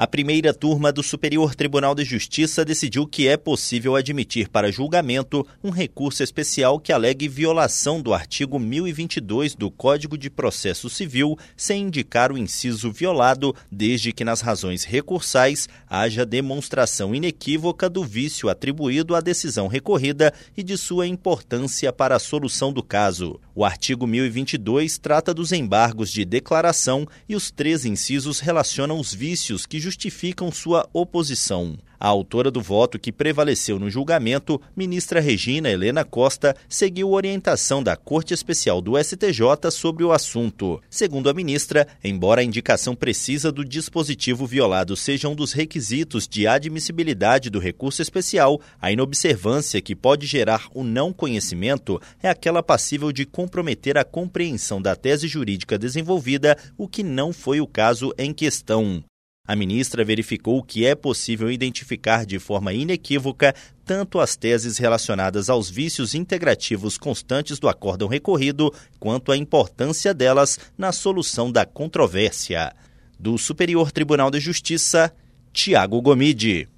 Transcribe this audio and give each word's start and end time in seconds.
A 0.00 0.06
primeira 0.06 0.54
turma 0.54 0.92
do 0.92 1.02
Superior 1.02 1.56
Tribunal 1.56 1.92
de 1.92 2.04
Justiça 2.04 2.64
decidiu 2.64 3.04
que 3.04 3.26
é 3.26 3.36
possível 3.36 3.96
admitir 3.96 4.48
para 4.48 4.70
julgamento 4.70 5.44
um 5.60 5.70
recurso 5.70 6.22
especial 6.22 6.78
que 6.78 6.92
alegue 6.92 7.26
violação 7.26 8.00
do 8.00 8.14
artigo 8.14 8.60
1022 8.60 9.56
do 9.56 9.72
Código 9.72 10.16
de 10.16 10.30
Processo 10.30 10.88
Civil, 10.88 11.36
sem 11.56 11.82
indicar 11.82 12.30
o 12.30 12.38
inciso 12.38 12.92
violado, 12.92 13.52
desde 13.72 14.12
que 14.12 14.22
nas 14.22 14.40
razões 14.40 14.84
recursais 14.84 15.68
haja 15.90 16.24
demonstração 16.24 17.12
inequívoca 17.12 17.90
do 17.90 18.04
vício 18.04 18.48
atribuído 18.48 19.16
à 19.16 19.20
decisão 19.20 19.66
recorrida 19.66 20.32
e 20.56 20.62
de 20.62 20.78
sua 20.78 21.08
importância 21.08 21.92
para 21.92 22.14
a 22.14 22.20
solução 22.20 22.72
do 22.72 22.84
caso. 22.84 23.40
O 23.52 23.64
artigo 23.64 24.06
1022 24.06 24.96
trata 24.96 25.34
dos 25.34 25.50
embargos 25.50 26.12
de 26.12 26.24
declaração 26.24 27.04
e 27.28 27.34
os 27.34 27.50
três 27.50 27.84
incisos 27.84 28.38
relacionam 28.38 29.00
os 29.00 29.12
vícios 29.12 29.66
que 29.66 29.87
justificam 29.88 30.52
sua 30.52 30.86
oposição. 30.92 31.78
A 32.00 32.06
autora 32.06 32.48
do 32.48 32.60
voto 32.60 32.96
que 32.96 33.10
prevaleceu 33.10 33.76
no 33.76 33.90
julgamento, 33.90 34.60
ministra 34.76 35.18
Regina 35.18 35.68
Helena 35.68 36.04
Costa, 36.04 36.54
seguiu 36.68 37.10
orientação 37.10 37.82
da 37.82 37.96
Corte 37.96 38.32
Especial 38.32 38.80
do 38.80 39.02
STJ 39.02 39.70
sobre 39.72 40.04
o 40.04 40.12
assunto. 40.12 40.80
Segundo 40.88 41.28
a 41.28 41.34
ministra, 41.34 41.88
embora 42.04 42.40
a 42.40 42.44
indicação 42.44 42.94
precisa 42.94 43.50
do 43.50 43.64
dispositivo 43.64 44.46
violado 44.46 44.94
seja 44.94 45.28
um 45.28 45.34
dos 45.34 45.52
requisitos 45.52 46.28
de 46.28 46.46
admissibilidade 46.46 47.50
do 47.50 47.58
recurso 47.58 48.00
especial, 48.00 48.60
a 48.80 48.92
inobservância 48.92 49.80
que 49.80 49.96
pode 49.96 50.24
gerar 50.24 50.68
o 50.72 50.84
não 50.84 51.12
conhecimento 51.12 52.00
é 52.22 52.28
aquela 52.28 52.62
passível 52.62 53.10
de 53.10 53.24
comprometer 53.24 53.98
a 53.98 54.04
compreensão 54.04 54.80
da 54.80 54.94
tese 54.94 55.26
jurídica 55.26 55.76
desenvolvida, 55.76 56.56
o 56.76 56.86
que 56.86 57.02
não 57.02 57.32
foi 57.32 57.60
o 57.60 57.66
caso 57.66 58.12
em 58.16 58.32
questão. 58.32 59.02
A 59.48 59.56
ministra 59.56 60.04
verificou 60.04 60.62
que 60.62 60.84
é 60.84 60.94
possível 60.94 61.50
identificar 61.50 62.26
de 62.26 62.38
forma 62.38 62.74
inequívoca 62.74 63.54
tanto 63.82 64.20
as 64.20 64.36
teses 64.36 64.76
relacionadas 64.76 65.48
aos 65.48 65.70
vícios 65.70 66.14
integrativos 66.14 66.98
constantes 66.98 67.58
do 67.58 67.66
acórdão 67.66 68.06
recorrido, 68.06 68.70
quanto 69.00 69.32
a 69.32 69.36
importância 69.38 70.12
delas 70.12 70.58
na 70.76 70.92
solução 70.92 71.50
da 71.50 71.64
controvérsia. 71.64 72.74
Do 73.18 73.38
Superior 73.38 73.90
Tribunal 73.90 74.30
de 74.30 74.38
Justiça, 74.38 75.10
Tiago 75.50 76.02
Gomide. 76.02 76.68